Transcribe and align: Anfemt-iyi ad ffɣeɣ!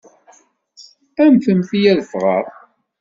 Anfemt-iyi 1.23 1.89
ad 1.93 1.99
ffɣeɣ! 2.05 2.45